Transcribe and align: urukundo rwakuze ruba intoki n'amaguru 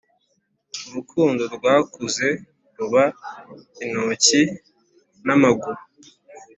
urukundo 0.87 1.43
rwakuze 1.55 2.27
ruba 2.77 3.03
intoki 3.83 4.41
n'amaguru 5.25 5.81